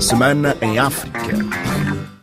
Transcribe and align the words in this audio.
Semana 0.00 0.56
em 0.60 0.78
África. 0.78 1.20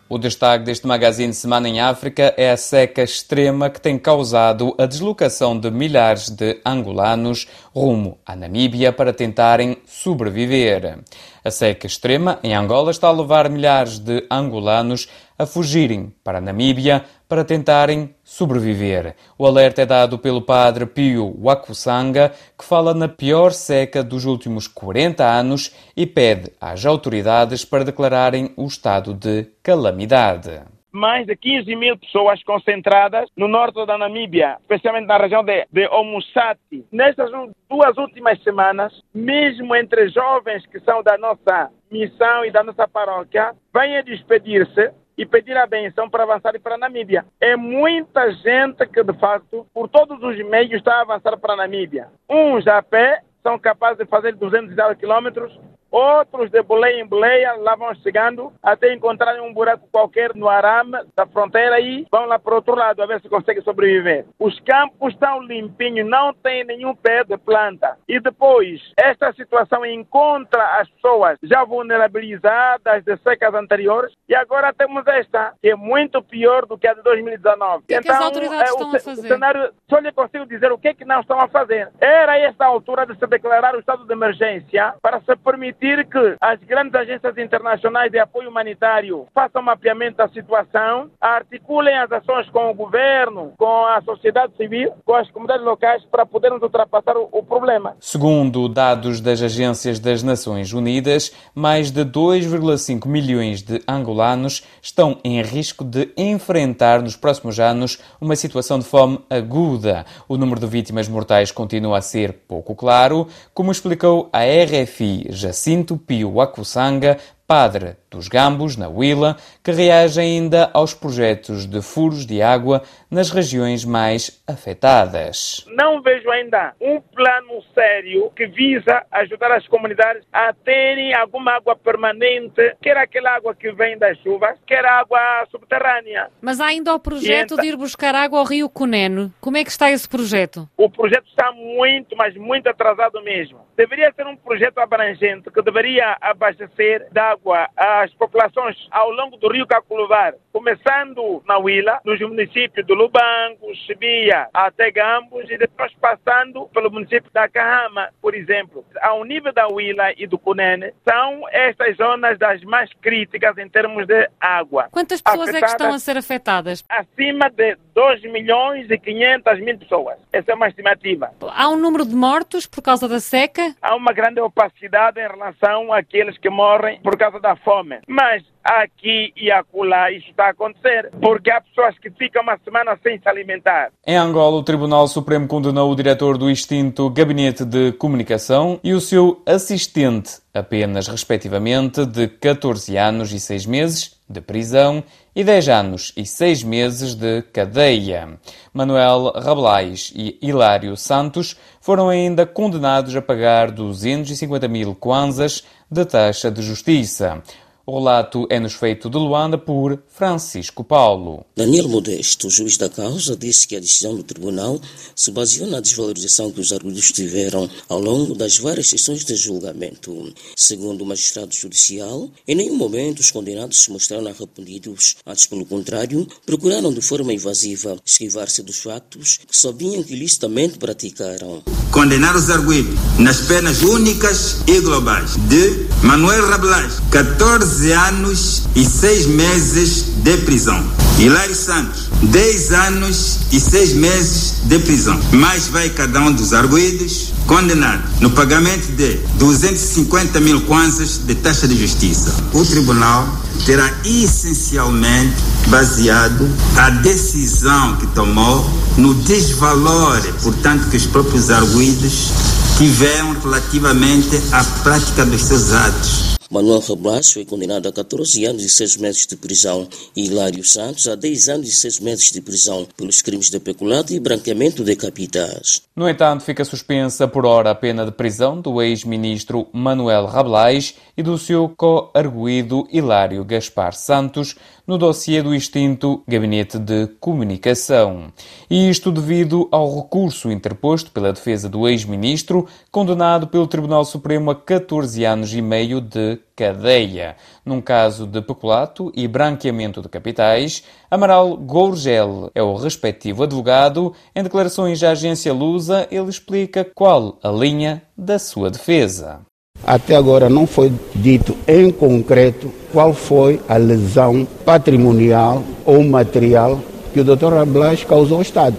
O 0.07 0.17
destaque 0.17 0.63
deste 0.63 0.85
magazine 0.85 1.33
Semana 1.33 1.67
em 1.67 1.79
África 1.79 2.33
é 2.37 2.51
a 2.51 2.57
seca 2.57 3.03
extrema 3.03 3.69
que 3.69 3.81
tem 3.81 3.97
causado 3.97 4.73
a 4.77 4.85
deslocação 4.85 5.59
de 5.59 5.69
milhares 5.71 6.29
de 6.29 6.61
angolanos 6.65 7.47
rumo 7.75 8.17
à 8.25 8.35
Namíbia 8.35 8.93
para 8.93 9.11
tentarem 9.11 9.77
sobreviver. 9.85 10.99
A 11.43 11.51
seca 11.51 11.85
extrema 11.85 12.39
em 12.41 12.55
Angola 12.55 12.89
está 12.89 13.09
a 13.09 13.11
levar 13.11 13.49
milhares 13.49 13.99
de 13.99 14.25
angolanos 14.31 15.09
a 15.37 15.45
fugirem 15.45 16.13
para 16.23 16.37
a 16.37 16.41
Namíbia 16.41 17.03
para 17.27 17.43
tentarem 17.43 18.15
sobreviver. 18.23 19.15
O 19.37 19.45
alerta 19.45 19.81
é 19.81 19.85
dado 19.85 20.17
pelo 20.17 20.41
padre 20.41 20.85
Pio 20.85 21.35
Wakusanga, 21.41 22.31
que 22.57 22.63
fala 22.63 22.93
na 22.93 23.09
pior 23.09 23.51
seca 23.51 24.01
dos 24.01 24.23
últimos 24.23 24.67
40 24.67 25.25
anos 25.25 25.71
e 25.97 26.05
pede 26.05 26.53
às 26.61 26.85
autoridades 26.85 27.65
para 27.65 27.83
declararem 27.83 28.53
o 28.55 28.65
estado 28.65 29.13
de 29.13 29.47
calamidade 29.61 30.61
mais 30.95 31.27
de 31.27 31.35
15 31.35 31.75
mil 31.75 31.97
pessoas 31.97 32.41
concentradas 32.43 33.29
no 33.35 33.47
norte 33.47 33.85
da 33.85 33.97
Namíbia, 33.97 34.57
especialmente 34.61 35.05
na 35.05 35.17
região 35.17 35.43
de, 35.43 35.67
de 35.71 35.87
Omusati. 35.89 36.85
Nestas 36.91 37.29
duas 37.69 37.97
últimas 37.97 38.41
semanas, 38.41 38.93
mesmo 39.13 39.75
entre 39.75 40.07
jovens 40.09 40.65
que 40.67 40.79
são 40.79 41.03
da 41.03 41.17
nossa 41.17 41.69
missão 41.91 42.45
e 42.45 42.51
da 42.51 42.63
nossa 42.63 42.87
paróquia, 42.87 43.53
a 43.73 44.01
despedir-se 44.01 44.91
e 45.17 45.25
pedir 45.25 45.55
a 45.55 45.67
benção 45.67 46.09
para 46.09 46.23
avançar 46.23 46.59
para 46.59 46.75
a 46.75 46.77
Namíbia. 46.77 47.25
É 47.39 47.55
muita 47.55 48.31
gente 48.31 48.85
que, 48.87 49.03
de 49.03 49.13
fato, 49.19 49.65
por 49.73 49.87
todos 49.87 50.21
os 50.21 50.37
meios 50.49 50.73
está 50.73 50.95
a 50.95 51.01
avançar 51.01 51.37
para 51.37 51.53
a 51.53 51.57
Namíbia. 51.57 52.07
Uns 52.29 52.67
a 52.67 52.81
pé 52.81 53.21
são 53.41 53.59
capazes 53.59 53.99
de 53.99 54.05
fazer 54.05 54.33
200 54.35 54.75
quilômetros, 54.97 55.57
Outros 55.95 56.51
de 56.51 56.61
boleia 56.61 56.99
em 56.99 57.07
boleia 57.07 57.53
lá 57.53 57.73
vão 57.73 57.95
chegando 57.95 58.51
até 58.61 58.93
encontrarem 58.93 59.39
um 59.39 59.53
buraco 59.53 59.87
qualquer 59.89 60.35
no 60.35 60.49
arame 60.49 60.97
da 61.15 61.25
fronteira 61.25 61.79
e 61.79 62.05
vão 62.11 62.25
lá 62.25 62.37
para 62.37 62.51
o 62.51 62.55
outro 62.57 62.75
lado 62.75 63.01
a 63.01 63.05
ver 63.05 63.21
se 63.21 63.29
conseguem 63.29 63.63
sobreviver. 63.63 64.25
Os 64.37 64.59
campos 64.59 65.13
estão 65.13 65.41
limpinhos, 65.41 66.05
não 66.05 66.33
tem 66.33 66.65
nenhum 66.65 66.93
pé 66.93 67.23
de 67.23 67.37
planta. 67.37 67.97
E 68.09 68.19
depois, 68.19 68.81
esta 68.97 69.31
situação 69.31 69.85
encontra 69.85 70.81
as 70.81 70.89
pessoas 70.89 71.37
já 71.41 71.63
vulnerabilizadas 71.63 73.05
de 73.05 73.15
secas 73.19 73.53
anteriores 73.53 74.11
e 74.27 74.35
agora 74.35 74.73
temos 74.73 75.07
esta, 75.07 75.53
que 75.61 75.69
é 75.69 75.75
muito 75.75 76.21
pior 76.21 76.65
do 76.65 76.77
que 76.77 76.89
a 76.89 76.93
de 76.93 77.03
2019. 77.03 77.77
O 77.77 77.87
que, 77.87 77.93
então, 77.93 78.03
que 78.03 78.09
as 78.09 78.15
então, 78.17 78.27
autoridades 78.27 78.69
é, 78.69 78.73
estão 78.73 78.91
o, 78.91 78.95
a 78.97 78.99
fazer? 78.99 79.27
Cenário, 79.29 79.73
só 79.89 79.99
lhe 79.99 80.11
consigo 80.11 80.45
dizer 80.45 80.73
o 80.73 80.77
que 80.77 80.89
é 80.89 80.93
que 80.93 81.05
não 81.05 81.21
estão 81.21 81.39
a 81.39 81.47
fazer. 81.47 81.89
Era 82.01 82.37
esta 82.37 82.65
altura 82.65 83.05
de 83.05 83.17
se 83.17 83.25
declarar 83.27 83.73
o 83.75 83.79
estado 83.79 84.05
de 84.05 84.11
emergência 84.11 84.93
para 85.01 85.21
se 85.21 85.33
permitir 85.37 85.84
que 85.85 86.35
as 86.41 86.59
grandes 86.61 86.95
agências 86.95 87.37
internacionais 87.37 88.11
de 88.11 88.17
apoio 88.17 88.49
humanitário 88.49 89.27
façam 89.33 89.61
mapeamento 89.61 90.17
da 90.17 90.27
situação, 90.29 91.11
articulem 91.21 91.95
as 91.95 92.11
ações 92.11 92.49
com 92.49 92.71
o 92.71 92.73
governo, 92.73 93.53
com 93.57 93.85
a 93.85 94.01
sociedade 94.01 94.55
civil, 94.57 94.93
com 95.05 95.13
as 95.13 95.29
comunidades 95.29 95.63
locais 95.63 96.03
para 96.05 96.25
podermos 96.25 96.61
ultrapassar 96.63 97.15
o, 97.15 97.29
o 97.31 97.43
problema. 97.43 97.95
Segundo 97.99 98.67
dados 98.67 99.21
das 99.21 99.43
agências 99.43 99.99
das 99.99 100.23
Nações 100.23 100.73
Unidas, 100.73 101.31
mais 101.53 101.91
de 101.91 102.03
2,5 102.03 103.07
milhões 103.07 103.61
de 103.61 103.79
angolanos 103.87 104.65
estão 104.81 105.19
em 105.23 105.39
risco 105.43 105.83
de 105.83 106.11
enfrentar 106.17 107.01
nos 107.01 107.15
próximos 107.15 107.59
anos 107.59 108.01
uma 108.19 108.35
situação 108.35 108.79
de 108.79 108.85
fome 108.85 109.19
aguda. 109.29 110.03
O 110.27 110.35
número 110.35 110.59
de 110.59 110.65
vítimas 110.65 111.07
mortais 111.07 111.51
continua 111.51 111.99
a 111.99 112.01
ser 112.01 112.33
pouco 112.47 112.73
claro, 112.73 113.27
como 113.53 113.71
explicou 113.71 114.29
a 114.33 114.39
RFI 114.39 115.27
Jacinto 115.29 115.64
Jacinto 115.65 115.97
Pio 115.97 116.29
Wakusanga, 116.29 117.17
padre 117.47 117.97
dos 118.15 118.29
Gambos, 118.29 118.77
na 118.77 118.87
Huila, 118.87 119.35
que 119.61 119.71
reage 119.71 120.19
ainda 120.19 120.69
aos 120.73 120.93
projetos 120.93 121.65
de 121.65 121.81
furos 121.81 122.25
de 122.25 122.41
água 122.41 122.81
nas 123.11 123.29
regiões 123.29 123.83
mais 123.83 124.41
afetadas. 124.47 125.65
Não 125.67 126.01
vejo 126.01 126.29
ainda 126.31 126.73
um 126.79 127.01
plano 127.01 127.61
sério 127.73 128.31
que 128.35 128.47
visa 128.47 129.05
ajudar 129.11 129.51
as 129.51 129.67
comunidades 129.67 130.23
a 130.31 130.53
terem 130.53 131.13
alguma 131.13 131.53
água 131.57 131.75
permanente, 131.75 132.75
quer 132.81 132.97
aquela 132.97 133.35
água 133.35 133.53
que 133.53 133.71
vem 133.73 133.97
das 133.97 134.17
chuvas, 134.19 134.57
quer 134.65 134.85
água 134.85 135.19
subterrânea. 135.51 136.29
Mas 136.41 136.59
há 136.59 136.67
ainda 136.67 136.93
o 136.93 136.99
projeto 136.99 137.53
então... 137.53 137.63
de 137.63 137.67
ir 137.67 137.75
buscar 137.75 138.15
água 138.15 138.39
ao 138.39 138.45
rio 138.45 138.69
Cuneno. 138.69 139.33
Como 139.41 139.57
é 139.57 139.63
que 139.63 139.69
está 139.69 139.91
esse 139.91 140.07
projeto? 140.07 140.67
O 140.77 140.89
projeto 140.89 141.27
está 141.27 141.51
muito, 141.51 142.15
mas 142.15 142.35
muito 142.35 142.67
atrasado 142.69 143.21
mesmo. 143.21 143.59
Deveria 143.75 144.11
ser 144.15 144.25
um 144.25 144.37
projeto 144.37 144.77
abrangente 144.77 145.51
que 145.51 145.61
deveria 145.61 146.17
abastecer 146.21 147.07
de 147.11 147.19
água 147.19 147.67
as 148.05 148.13
populações 148.13 148.87
ao 148.91 149.11
longo 149.11 149.35
do 149.37 149.51
rio 149.51 149.65
Caculuvar, 149.67 150.35
começando 150.53 151.43
na 151.47 151.57
Huila, 151.57 151.99
nos 152.05 152.19
municípios 152.21 152.85
do 152.85 152.93
Lubango, 152.93 153.73
Chibia, 153.85 154.47
até 154.53 154.91
Gambos 154.91 155.49
e 155.49 155.57
depois 155.57 155.91
passando 155.99 156.67
pelo 156.67 156.91
município 156.91 157.31
da 157.33 157.49
Cahama, 157.49 158.09
por 158.21 158.35
exemplo. 158.35 158.85
Ao 159.01 159.23
nível 159.23 159.51
da 159.51 159.67
Huila 159.67 160.13
e 160.15 160.27
do 160.27 160.37
Cunene, 160.37 160.93
são 161.07 161.47
estas 161.49 161.97
zonas 161.97 162.37
das 162.37 162.61
mais 162.63 162.89
críticas 163.01 163.57
em 163.57 163.67
termos 163.67 164.05
de 164.05 164.29
água. 164.39 164.87
Quantas 164.91 165.21
pessoas 165.21 165.49
afetadas, 165.49 165.63
é 165.63 165.65
que 165.65 165.83
estão 165.83 165.93
a 165.93 165.99
ser 165.99 166.17
afetadas? 166.17 166.83
Acima 166.87 167.49
de 167.49 167.77
2 167.95 168.23
milhões 168.23 168.91
e 168.91 168.97
500 168.97 169.59
mil 169.61 169.77
pessoas. 169.77 170.17
Essa 170.31 170.51
é 170.51 170.55
uma 170.55 170.67
estimativa. 170.67 171.31
Há 171.41 171.69
um 171.69 171.77
número 171.77 172.05
de 172.05 172.13
mortos 172.13 172.67
por 172.67 172.81
causa 172.81 173.07
da 173.07 173.21
seca? 173.21 173.73
Há 173.81 173.95
uma 173.95 174.11
grande 174.11 174.41
opacidade 174.41 175.19
em 175.19 175.27
relação 175.27 175.93
àqueles 175.93 176.37
que 176.37 176.49
morrem 176.49 176.99
por 177.01 177.17
causa 177.17 177.39
da 177.39 177.55
fome. 177.55 177.99
Mas 178.05 178.43
aqui 178.65 179.31
e 179.37 179.51
acolá 179.51 180.11
isso 180.11 180.29
está 180.29 180.47
a 180.47 180.49
acontecer, 180.49 181.11
porque 181.21 181.51
há 181.51 181.61
pessoas 181.61 181.97
que 181.99 182.09
ficam 182.09 182.41
uma 182.41 182.57
semana 182.57 182.97
sem 183.03 183.19
se 183.19 183.29
alimentar. 183.29 183.91
Em 184.05 184.17
Angola, 184.17 184.57
o 184.57 184.63
Tribunal 184.63 185.07
Supremo 185.07 185.47
condenou 185.47 185.91
o 185.91 185.95
diretor 185.95 186.37
do 186.37 186.49
extinto 186.49 187.09
Gabinete 187.11 187.63
de 187.63 187.91
Comunicação 187.93 188.79
e 188.83 188.93
o 188.93 188.99
seu 188.99 189.43
assistente, 189.45 190.39
apenas 190.53 191.07
respectivamente 191.07 192.05
de 192.05 192.27
14 192.27 192.97
anos 192.97 193.31
e 193.31 193.39
6 193.39 193.65
meses 193.67 194.15
de 194.27 194.41
prisão 194.41 195.03
e 195.35 195.43
10 195.43 195.69
anos 195.69 196.13
e 196.17 196.25
6 196.25 196.63
meses 196.63 197.13
de 197.13 197.43
cadeia. 197.43 198.39
Manuel 198.73 199.31
Rabelais 199.35 200.11
e 200.15 200.39
Hilário 200.41 200.97
Santos 200.97 201.55
foram 201.79 202.09
ainda 202.09 202.45
condenados 202.45 203.15
a 203.15 203.21
pagar 203.21 203.69
250 203.69 204.67
mil 204.67 204.95
kwanzas 204.95 205.63
de 205.91 206.03
taxa 206.05 206.49
de 206.49 206.63
justiça. 206.63 207.43
O 207.87 207.99
relato 207.99 208.47
é-nos 208.49 208.73
feito 208.73 209.11
de 209.11 209.17
Luanda 209.17 209.59
por 209.59 209.99
Francisco 210.09 210.83
Paulo. 210.83 211.45
Daniel 211.55 211.87
Modesto, 211.87 212.49
juiz 212.49 212.77
da 212.77 212.89
causa, 212.89 213.37
disse 213.37 213.67
que 213.67 213.75
a 213.75 213.79
decisão 213.79 214.15
do 214.15 214.23
tribunal 214.23 214.81
se 215.15 215.29
baseou 215.29 215.67
na 215.67 215.79
desvalorização 215.79 216.51
que 216.51 216.59
os 216.59 216.73
arguidos 216.73 217.11
tiveram 217.11 217.69
ao 217.87 217.99
longo 217.99 218.33
das 218.33 218.57
várias 218.57 218.89
sessões 218.89 219.23
de 219.23 219.35
julgamento. 219.35 220.33
Segundo 220.55 221.03
o 221.03 221.05
magistrado 221.05 221.53
judicial, 221.53 222.27
em 222.47 222.55
nenhum 222.55 222.75
momento 222.75 223.19
os 223.19 223.29
condenados 223.29 223.83
se 223.83 223.91
mostraram 223.91 224.25
arrependidos, 224.25 225.17
antes 225.23 225.45
pelo 225.45 225.63
contrário, 225.63 226.27
procuraram 226.43 226.91
de 226.91 227.01
forma 227.01 227.33
invasiva 227.33 227.97
esquivar-se 228.03 228.63
dos 228.63 228.79
fatos 228.79 229.41
que 229.47 229.55
sabiam 229.55 230.01
que 230.01 230.13
ilicitamente 230.13 230.79
praticaram. 230.79 231.61
Condenar 231.91 232.35
os 232.35 232.49
arguidos 232.49 232.95
nas 233.19 233.41
penas 233.41 233.83
únicas 233.83 234.67
e 234.67 234.79
globais 234.79 235.35
de 235.47 235.85
Manuel 236.03 236.47
Rabelais, 236.47 236.99
14 237.11 237.74
12 237.75 237.91
anos 237.91 238.61
e 238.73 238.85
6 238.85 239.25
meses 239.27 240.05
de 240.23 240.37
prisão. 240.37 240.81
Hilário 241.19 241.53
Santos, 241.53 242.09
10 242.21 242.71
anos 242.71 243.39
e 243.51 243.59
6 243.59 243.93
meses 243.95 244.53
de 244.63 244.79
prisão. 244.79 245.19
Mais 245.33 245.67
vai 245.67 245.89
cada 245.89 246.21
um 246.21 246.31
dos 246.31 246.53
arguídos 246.53 247.33
condenado 247.45 248.01
no 248.21 248.29
pagamento 248.29 248.93
de 248.93 249.15
250 249.37 250.39
mil 250.39 250.61
kwanzas 250.61 251.19
de 251.25 251.35
taxa 251.35 251.67
de 251.67 251.77
justiça. 251.77 252.33
O 252.53 252.63
tribunal 252.63 253.27
terá 253.65 253.91
essencialmente 254.05 255.35
baseado 255.67 256.49
a 256.77 256.89
decisão 256.91 257.97
que 257.97 258.07
tomou 258.07 258.69
no 258.95 259.13
desvalor, 259.15 260.21
portanto, 260.41 260.89
que 260.89 260.95
os 260.95 261.07
próprios 261.07 261.49
arguídos 261.49 262.31
tiveram 262.77 263.35
relativamente 263.43 264.41
à 264.53 264.63
prática 264.63 265.25
dos 265.25 265.43
seus 265.43 265.73
atos 265.73 266.34
Manuel 266.49 266.79
Reblas 266.79 267.31
foi 267.31 267.43
condenado 267.43 267.87
a 267.87 267.91
14 267.91 268.45
anos 268.45 268.63
e 268.63 268.69
6 268.69 268.97
meses 268.97 269.25
de 269.25 269.35
prisão 269.35 269.87
e 270.15 270.25
Hilário 270.25 270.63
Santos 270.63 271.07
a 271.07 271.15
10 271.15 271.49
anos 271.49 271.69
e 271.69 271.71
6 271.71 271.99
meses 272.01 272.31
de 272.31 272.39
prisão 272.39 272.87
pelos 272.95 273.21
crimes 273.23 273.49
de 273.49 273.59
peculato 273.59 274.13
e 274.13 274.19
branqueamento 274.19 274.83
de 274.83 274.95
capitais. 274.95 275.81
No 275.95 276.07
entanto, 276.07 276.43
fica 276.43 276.63
suspensa 276.63 277.27
por 277.27 277.47
hora 277.47 277.71
a 277.71 277.75
pena 277.75 278.05
de 278.05 278.11
prisão 278.11 278.61
do 278.61 278.79
ex-ministro 278.79 279.67
Manuel 279.73 280.27
Rabelais 280.27 280.93
e 281.17 281.23
do 281.23 281.37
seu 281.37 281.67
co-arguído 281.75 282.87
Hilário 282.91 283.43
Gaspar 283.43 283.93
Santos 283.93 284.55
no 284.87 284.97
dossiê 284.97 285.41
do 285.41 285.53
extinto 285.53 286.23
Gabinete 286.27 286.77
de 286.77 287.07
Comunicação. 287.19 288.31
E 288.69 288.89
isto 288.89 289.11
devido 289.11 289.67
ao 289.71 289.95
recurso 289.95 290.51
interposto 290.51 291.11
pela 291.11 291.33
defesa 291.33 291.67
do 291.67 291.87
ex-ministro, 291.87 292.67
condenado 292.91 293.47
pelo 293.47 293.67
Tribunal 293.67 294.05
Supremo 294.05 294.51
a 294.51 294.55
14 294.55 295.23
anos 295.25 295.53
e 295.53 295.61
meio 295.61 295.99
de 295.99 296.39
cadeia. 296.55 297.35
Num 297.65 297.81
caso 297.81 298.25
de 298.27 298.41
peculato 298.41 299.11
e 299.15 299.27
branqueamento 299.27 300.01
de 300.01 300.09
capitais, 300.09 300.83
Amaral 301.09 301.57
Gourgel 301.57 302.51
é 302.53 302.61
o 302.61 302.75
respectivo 302.75 303.43
advogado. 303.43 304.13
Em 304.35 304.43
declarações 304.43 305.03
à 305.03 305.11
agência 305.11 305.53
Lusa, 305.53 306.07
ele 306.11 306.29
explica 306.29 306.85
qual 306.85 307.39
a 307.43 307.49
linha 307.49 308.03
da 308.17 308.39
sua 308.39 308.69
defesa. 308.69 309.41
Até 309.85 310.15
agora 310.15 310.49
não 310.49 310.65
foi 310.65 310.91
dito 311.13 311.55
em 311.67 311.91
concreto 311.91 312.71
qual 312.91 313.13
foi 313.13 313.61
a 313.69 313.77
lesão 313.77 314.47
patrimonial 314.65 315.63
ou 315.85 316.03
material 316.03 316.81
que 317.13 317.19
o 317.19 317.23
Dr. 317.23 317.53
Rablas 317.53 318.03
causou 318.03 318.37
ao 318.37 318.41
Estado. 318.41 318.75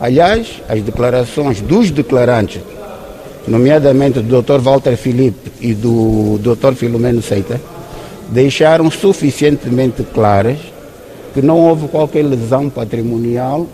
Aliás, 0.00 0.60
as 0.68 0.82
declarações 0.82 1.60
dos 1.60 1.92
declarantes, 1.92 2.60
nomeadamente 3.46 4.20
do 4.20 4.42
Dr. 4.42 4.58
Walter 4.58 4.96
Felipe 4.96 5.52
e 5.60 5.72
do 5.72 6.40
Dr. 6.42 6.74
Filomeno 6.74 7.22
Seita, 7.22 7.60
deixaram 8.28 8.90
suficientemente 8.90 10.02
claras 10.02 10.58
que 11.32 11.40
não 11.40 11.60
houve 11.60 11.86
qualquer 11.86 12.24
lesão 12.24 12.68
patrimonial 12.68 13.68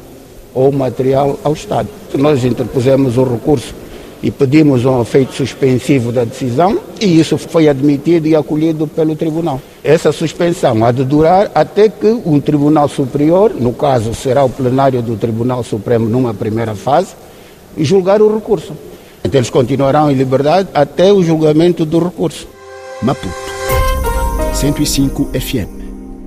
ou 0.52 0.70
material 0.70 1.38
ao 1.42 1.54
Estado. 1.54 1.88
Nós 2.18 2.44
interpusemos 2.44 3.16
o 3.16 3.24
recurso 3.24 3.74
e 4.22 4.30
pedimos 4.30 4.84
um 4.84 5.00
efeito 5.00 5.32
suspensivo 5.32 6.12
da 6.12 6.24
decisão 6.24 6.78
e 7.00 7.18
isso 7.18 7.38
foi 7.38 7.68
admitido 7.68 8.28
e 8.28 8.36
acolhido 8.36 8.86
pelo 8.86 9.16
tribunal. 9.16 9.60
Essa 9.82 10.12
suspensão 10.12 10.84
há 10.84 10.92
de 10.92 11.04
durar 11.04 11.50
até 11.54 11.88
que 11.88 12.06
um 12.24 12.40
tribunal 12.40 12.88
superior, 12.88 13.52
no 13.54 13.72
caso 13.72 14.14
será 14.14 14.44
o 14.44 14.50
plenário 14.50 15.00
do 15.00 15.16
Tribunal 15.16 15.64
Supremo 15.64 16.08
numa 16.08 16.34
primeira 16.34 16.74
fase, 16.74 17.14
julgar 17.78 18.20
o 18.20 18.34
recurso. 18.34 18.74
Então 19.24 19.38
eles 19.38 19.50
continuarão 19.50 20.10
em 20.10 20.14
liberdade 20.14 20.68
até 20.74 21.12
o 21.12 21.22
julgamento 21.22 21.84
do 21.84 21.98
recurso. 21.98 22.46
Maputo 23.02 23.34
105 24.52 25.30
FM 25.32 25.79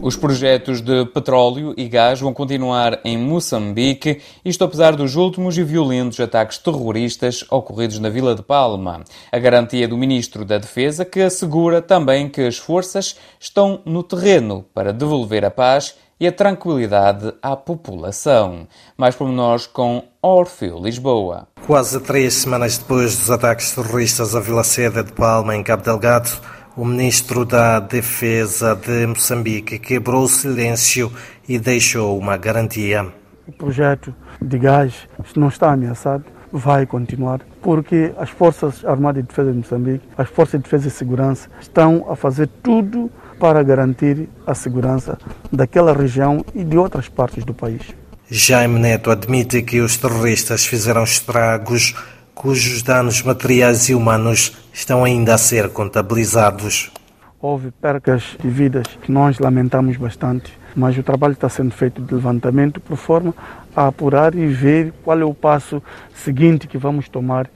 os 0.03 0.17
projetos 0.17 0.81
de 0.81 1.05
petróleo 1.05 1.73
e 1.77 1.87
gás 1.87 2.19
vão 2.19 2.33
continuar 2.33 2.99
em 3.05 3.17
Moçambique, 3.17 4.19
isto 4.43 4.65
apesar 4.65 4.97
dos 4.97 5.15
últimos 5.15 5.57
e 5.57 5.63
violentos 5.63 6.19
ataques 6.19 6.57
terroristas 6.57 7.45
ocorridos 7.49 7.99
na 7.99 8.09
Vila 8.09 8.35
de 8.35 8.43
Palma. 8.43 9.01
A 9.31 9.39
garantia 9.39 9.87
do 9.87 9.97
Ministro 9.97 10.43
da 10.43 10.57
Defesa, 10.57 11.05
que 11.05 11.21
assegura 11.21 11.81
também 11.81 12.27
que 12.27 12.41
as 12.41 12.57
forças 12.57 13.15
estão 13.39 13.79
no 13.85 14.03
terreno 14.03 14.65
para 14.73 14.91
devolver 14.91 15.45
a 15.45 15.49
paz 15.49 15.95
e 16.19 16.27
a 16.27 16.33
tranquilidade 16.33 17.33
à 17.41 17.55
população. 17.55 18.67
Mais 18.97 19.17
nós 19.17 19.65
com 19.65 20.03
Orfeu 20.21 20.79
Lisboa. 20.79 21.47
Quase 21.65 22.01
três 22.01 22.33
semanas 22.33 22.77
depois 22.77 23.17
dos 23.17 23.31
ataques 23.31 23.71
terroristas 23.71 24.35
à 24.35 24.41
Vila 24.41 24.65
Seda 24.65 25.01
de 25.01 25.13
Palma, 25.13 25.55
em 25.55 25.63
Cabo 25.63 25.83
Delgado, 25.83 26.29
o 26.75 26.85
ministro 26.85 27.45
da 27.45 27.79
Defesa 27.79 28.75
de 28.75 29.05
Moçambique 29.05 29.77
quebrou 29.77 30.23
o 30.23 30.27
silêncio 30.27 31.11
e 31.47 31.59
deixou 31.59 32.17
uma 32.17 32.35
garantia. 32.35 33.07
O 33.47 33.51
projeto 33.51 34.13
de 34.41 34.57
gás 34.57 34.93
não 35.35 35.49
está 35.49 35.71
ameaçado, 35.71 36.23
vai 36.51 36.85
continuar, 36.85 37.41
porque 37.61 38.13
as 38.17 38.29
Forças 38.29 38.83
Armadas 38.85 39.21
de 39.23 39.29
Defesa 39.29 39.51
de 39.51 39.57
Moçambique, 39.57 40.07
as 40.17 40.29
Forças 40.29 40.59
de 40.59 40.63
Defesa 40.63 40.87
e 40.87 40.91
Segurança, 40.91 41.49
estão 41.61 42.05
a 42.09 42.15
fazer 42.15 42.47
tudo 42.61 43.11
para 43.39 43.61
garantir 43.61 44.29
a 44.47 44.55
segurança 44.55 45.17
daquela 45.51 45.93
região 45.93 46.43
e 46.55 46.63
de 46.63 46.77
outras 46.77 47.09
partes 47.09 47.43
do 47.43 47.53
país. 47.53 47.81
Jaime 48.29 48.79
Neto 48.79 49.11
admite 49.11 49.61
que 49.61 49.81
os 49.81 49.97
terroristas 49.97 50.65
fizeram 50.65 51.03
estragos 51.03 51.93
cujos 52.33 52.81
danos 52.81 53.21
materiais 53.21 53.89
e 53.89 53.95
humanos 53.95 54.57
estão 54.73 55.03
ainda 55.03 55.35
a 55.35 55.37
ser 55.37 55.69
contabilizados. 55.69 56.91
Houve 57.39 57.71
percas 57.71 58.37
de 58.41 58.49
vidas 58.49 58.87
que 59.01 59.11
nós 59.11 59.37
lamentamos 59.37 59.97
bastante, 59.97 60.53
mas 60.75 60.97
o 60.97 61.03
trabalho 61.03 61.33
está 61.33 61.49
sendo 61.49 61.71
feito 61.71 62.01
de 62.01 62.13
levantamento 62.13 62.79
por 62.79 62.97
forma 62.97 63.35
a 63.75 63.87
apurar 63.87 64.33
e 64.33 64.47
ver 64.47 64.93
qual 65.03 65.19
é 65.19 65.25
o 65.25 65.33
passo 65.33 65.81
seguinte 66.15 66.67
que 66.67 66.77
vamos 66.77 67.09
tomar 67.09 67.49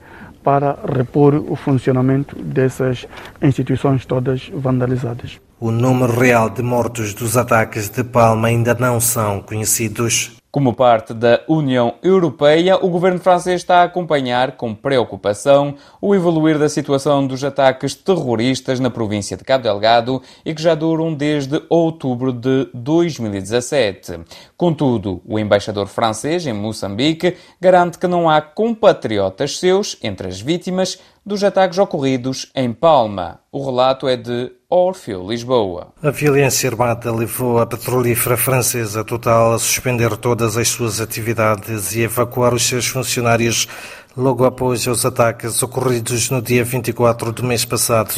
para 0.44 0.78
repor 0.96 1.34
o 1.34 1.56
funcionamento 1.56 2.36
dessas 2.36 3.06
instituições 3.42 4.06
todas 4.06 4.50
vandalizadas. 4.54 5.40
O 5.60 5.70
número 5.70 6.18
real 6.18 6.48
de 6.50 6.62
mortos 6.62 7.12
dos 7.14 7.36
ataques 7.36 7.88
de 7.88 8.04
Palma 8.04 8.48
ainda 8.48 8.74
não 8.74 9.00
são 9.00 9.40
conhecidos. 9.40 10.37
Como 10.58 10.74
parte 10.74 11.14
da 11.14 11.40
União 11.46 11.94
Europeia, 12.02 12.84
o 12.84 12.88
governo 12.88 13.20
francês 13.20 13.60
está 13.60 13.76
a 13.76 13.84
acompanhar 13.84 14.56
com 14.56 14.74
preocupação 14.74 15.76
o 16.00 16.16
evoluir 16.16 16.58
da 16.58 16.68
situação 16.68 17.24
dos 17.24 17.44
ataques 17.44 17.94
terroristas 17.94 18.80
na 18.80 18.90
província 18.90 19.36
de 19.36 19.44
Cabo 19.44 19.62
Delgado 19.62 20.20
e 20.44 20.52
que 20.52 20.60
já 20.60 20.74
duram 20.74 21.14
desde 21.14 21.62
outubro 21.68 22.32
de 22.32 22.68
2017. 22.74 24.18
Contudo, 24.56 25.22
o 25.24 25.38
embaixador 25.38 25.86
francês 25.86 26.44
em 26.44 26.52
Moçambique 26.52 27.36
garante 27.60 27.96
que 27.96 28.08
não 28.08 28.28
há 28.28 28.40
compatriotas 28.40 29.60
seus 29.60 29.96
entre 30.02 30.26
as 30.26 30.40
vítimas 30.40 30.98
dos 31.28 31.44
ataques 31.44 31.78
ocorridos 31.78 32.50
em 32.54 32.72
Palma. 32.72 33.40
O 33.52 33.64
relato 33.64 34.08
é 34.08 34.16
de 34.16 34.50
Orfeu 34.68 35.28
Lisboa. 35.28 35.92
A 36.02 36.10
violência 36.10 36.70
armada 36.70 37.14
levou 37.14 37.60
a 37.60 37.66
petrolífera 37.66 38.36
francesa 38.36 39.04
Total 39.04 39.52
a 39.52 39.58
suspender 39.58 40.16
todas 40.16 40.56
as 40.56 40.68
suas 40.68 41.00
atividades 41.00 41.94
e 41.94 42.00
evacuar 42.00 42.54
os 42.54 42.66
seus 42.66 42.86
funcionários 42.86 43.68
logo 44.16 44.44
após 44.44 44.86
os 44.86 45.04
ataques 45.04 45.62
ocorridos 45.62 46.30
no 46.30 46.40
dia 46.40 46.64
24 46.64 47.30
do 47.30 47.44
mês 47.44 47.64
passado 47.64 48.14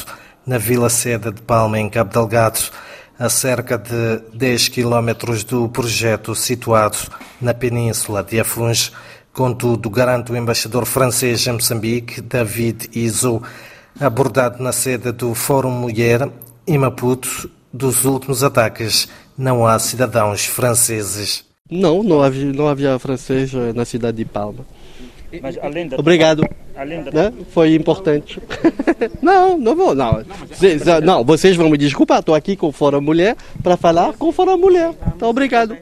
na 0.46 0.56
Vila 0.56 0.88
Seda 0.88 1.32
de 1.32 1.42
Palma, 1.42 1.78
em 1.78 1.90
Cabo 1.90 2.12
Delgado, 2.12 2.60
a 3.18 3.28
cerca 3.28 3.76
de 3.76 4.22
10 4.32 4.68
quilómetros 4.68 5.44
do 5.44 5.68
projeto 5.68 6.34
situado 6.34 6.96
na 7.40 7.52
península 7.52 8.22
de 8.22 8.40
Afunge. 8.40 8.92
Contudo, 9.32 9.88
garante 9.88 10.32
o 10.32 10.36
embaixador 10.36 10.84
francês 10.84 11.46
em 11.46 11.52
Moçambique, 11.52 12.20
David 12.20 12.90
Iso, 12.92 13.40
abordado 13.98 14.62
na 14.62 14.72
sede 14.72 15.12
do 15.12 15.34
Fórum 15.34 15.70
Mulher 15.70 16.28
em 16.66 16.78
Maputo, 16.78 17.50
dos 17.72 18.04
últimos 18.04 18.42
ataques, 18.42 19.08
não 19.38 19.66
há 19.66 19.78
cidadãos 19.78 20.44
franceses. 20.44 21.44
Não, 21.70 22.02
não 22.02 22.20
havia, 22.20 22.52
não 22.52 22.68
havia 22.68 22.98
francês 22.98 23.52
na 23.74 23.84
cidade 23.84 24.16
de 24.16 24.24
Palma. 24.24 24.66
Mas 25.40 25.56
além 25.58 25.86
da... 25.86 25.96
Obrigado. 25.96 26.42
Além 26.76 27.04
da... 27.04 27.12
Né? 27.12 27.32
Foi 27.52 27.74
importante. 27.74 28.40
não, 29.22 29.56
não 29.56 29.76
vou. 29.76 29.94
Não. 29.94 30.24
não, 31.04 31.24
vocês 31.24 31.54
vão 31.54 31.70
me 31.70 31.78
desculpar. 31.78 32.18
Estou 32.18 32.34
aqui 32.34 32.56
com 32.56 32.68
o 32.68 32.72
Fórum 32.72 33.00
Mulher 33.00 33.36
para 33.62 33.76
falar 33.76 34.14
com 34.14 34.28
o 34.28 34.32
Fórum 34.32 34.58
Mulher. 34.58 34.92
Então, 35.14 35.28
obrigado. 35.28 35.76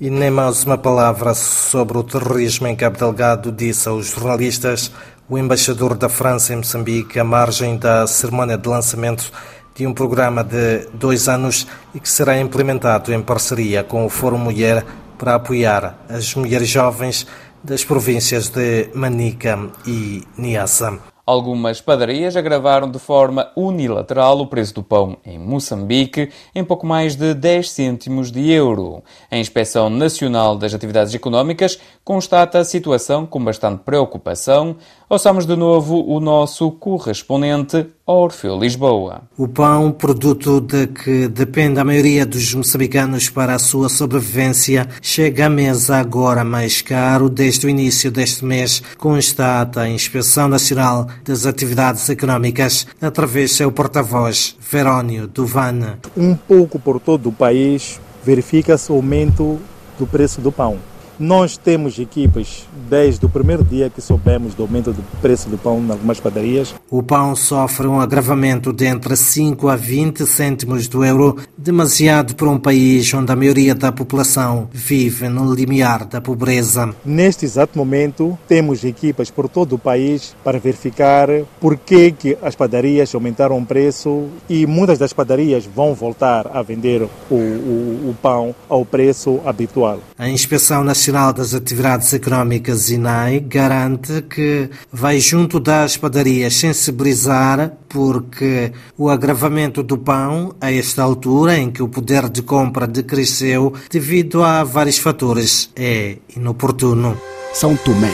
E 0.00 0.10
nem 0.10 0.28
mais 0.28 0.64
uma 0.64 0.76
palavra 0.76 1.34
sobre 1.34 1.96
o 1.96 2.02
terrorismo 2.02 2.66
em 2.66 2.74
Cabo 2.74 2.98
Delgado 2.98 3.52
disse 3.52 3.88
aos 3.88 4.08
jornalistas 4.08 4.90
o 5.28 5.38
embaixador 5.38 5.96
da 5.96 6.08
França 6.08 6.52
em 6.52 6.56
Moçambique 6.56 7.20
à 7.20 7.22
margem 7.22 7.76
da 7.76 8.04
cerimónia 8.04 8.58
de 8.58 8.68
lançamento 8.68 9.30
de 9.72 9.86
um 9.86 9.94
programa 9.94 10.42
de 10.42 10.88
dois 10.94 11.28
anos 11.28 11.64
e 11.94 12.00
que 12.00 12.08
será 12.08 12.36
implementado 12.40 13.14
em 13.14 13.22
parceria 13.22 13.84
com 13.84 14.04
o 14.04 14.10
Fórum 14.10 14.38
Mulher 14.38 14.84
para 15.16 15.36
apoiar 15.36 15.96
as 16.08 16.34
mulheres 16.34 16.68
jovens 16.68 17.24
das 17.62 17.84
províncias 17.84 18.48
de 18.48 18.88
Manica 18.94 19.70
e 19.86 20.24
Niassa. 20.36 21.13
Algumas 21.26 21.80
padarias 21.80 22.36
agravaram 22.36 22.90
de 22.90 22.98
forma 22.98 23.50
unilateral 23.56 24.38
o 24.40 24.46
preço 24.46 24.74
do 24.74 24.82
pão 24.82 25.16
em 25.24 25.38
Moçambique 25.38 26.30
em 26.54 26.62
pouco 26.62 26.86
mais 26.86 27.16
de 27.16 27.32
10 27.32 27.70
cêntimos 27.70 28.30
de 28.30 28.50
euro. 28.50 29.02
A 29.30 29.38
Inspeção 29.38 29.88
Nacional 29.88 30.54
das 30.54 30.74
Atividades 30.74 31.14
Económicas 31.14 31.78
constata 32.04 32.58
a 32.58 32.64
situação 32.64 33.24
com 33.24 33.42
bastante 33.42 33.82
preocupação. 33.84 34.76
Ouçamos 35.06 35.44
de 35.44 35.54
novo 35.54 36.02
o 36.08 36.18
nosso 36.18 36.70
correspondente 36.70 37.86
Orfeu 38.06 38.58
Lisboa. 38.58 39.20
O 39.36 39.46
pão, 39.46 39.92
produto 39.92 40.62
de 40.62 40.86
que 40.86 41.28
depende 41.28 41.78
a 41.78 41.84
maioria 41.84 42.24
dos 42.24 42.54
moçambicanos 42.54 43.28
para 43.28 43.54
a 43.54 43.58
sua 43.58 43.90
sobrevivência, 43.90 44.88
chega 45.02 45.44
à 45.44 45.50
mesa 45.50 45.98
agora 45.98 46.42
mais 46.42 46.80
caro 46.80 47.28
desde 47.28 47.66
o 47.66 47.70
início 47.70 48.10
deste 48.10 48.46
mês, 48.46 48.82
constata 48.96 49.82
a 49.82 49.90
Inspeção 49.90 50.48
Nacional 50.48 51.06
das 51.22 51.44
Atividades 51.44 52.08
Económicas 52.08 52.86
através 52.98 53.50
do 53.50 53.56
seu 53.56 53.70
porta-voz, 53.70 54.56
Verónio 54.58 55.26
Duvana. 55.26 55.98
Um 56.16 56.34
pouco 56.34 56.78
por 56.78 56.98
todo 56.98 57.28
o 57.28 57.32
país 57.32 58.00
verifica-se 58.24 58.90
o 58.90 58.94
aumento 58.94 59.60
do 59.98 60.06
preço 60.06 60.40
do 60.40 60.50
pão. 60.50 60.78
Nós 61.18 61.56
temos 61.56 61.98
equipas 61.98 62.66
desde 62.90 63.24
o 63.24 63.28
primeiro 63.28 63.62
dia 63.62 63.88
que 63.88 64.00
soubemos 64.00 64.52
do 64.54 64.62
aumento 64.64 64.92
do 64.92 65.02
preço 65.20 65.48
do 65.48 65.56
pão 65.56 65.78
em 65.78 65.90
algumas 65.90 66.18
padarias. 66.18 66.74
O 66.90 67.02
pão 67.02 67.36
sofre 67.36 67.86
um 67.86 68.00
agravamento 68.00 68.72
de 68.72 68.86
entre 68.86 69.14
5 69.14 69.68
a 69.68 69.76
20 69.76 70.26
cêntimos 70.26 70.88
do 70.88 71.04
euro 71.04 71.36
demasiado 71.56 72.34
para 72.34 72.48
um 72.48 72.58
país 72.58 73.12
onde 73.14 73.30
a 73.30 73.36
maioria 73.36 73.76
da 73.76 73.92
população 73.92 74.68
vive 74.72 75.28
no 75.28 75.54
limiar 75.54 76.04
da 76.04 76.20
pobreza. 76.20 76.92
Neste 77.04 77.44
exato 77.44 77.78
momento, 77.78 78.36
temos 78.48 78.82
equipas 78.82 79.30
por 79.30 79.48
todo 79.48 79.76
o 79.76 79.78
país 79.78 80.34
para 80.42 80.58
verificar 80.58 81.28
por 81.60 81.76
que, 81.76 82.10
que 82.10 82.36
as 82.42 82.56
padarias 82.56 83.14
aumentaram 83.14 83.56
o 83.56 83.64
preço 83.64 84.26
e 84.48 84.66
muitas 84.66 84.98
das 84.98 85.12
padarias 85.12 85.64
vão 85.64 85.94
voltar 85.94 86.50
a 86.52 86.60
vender 86.60 87.02
o, 87.30 87.34
o, 87.34 88.10
o 88.10 88.16
pão 88.20 88.52
ao 88.68 88.84
preço 88.84 89.40
habitual. 89.46 90.00
A 90.18 90.28
Inspeção 90.28 90.82
Nacional 90.82 91.03
das 91.12 91.54
Atividades 91.54 92.12
Económicas, 92.12 92.90
INAI, 92.90 93.40
garante 93.40 94.22
que 94.22 94.70
vai 94.92 95.20
junto 95.20 95.60
das 95.60 95.96
padarias 95.96 96.54
sensibilizar 96.54 97.72
porque 97.88 98.72
o 98.96 99.08
agravamento 99.08 99.82
do 99.82 99.98
pão, 99.98 100.54
a 100.60 100.72
esta 100.72 101.02
altura 101.02 101.58
em 101.58 101.70
que 101.70 101.82
o 101.82 101.88
poder 101.88 102.28
de 102.28 102.42
compra 102.42 102.86
decresceu 102.86 103.72
devido 103.90 104.42
a 104.42 104.64
vários 104.64 104.98
fatores, 104.98 105.70
é 105.76 106.16
inoportuno. 106.34 107.16
São 107.52 107.76
Tomé, 107.76 108.10